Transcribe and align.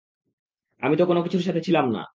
আমি 0.81 0.95
তো 0.97 1.03
কোনোকিছুর 1.05 1.43
সাথে 1.43 1.61
ছিলাম 1.61 1.85
না। 1.91 2.01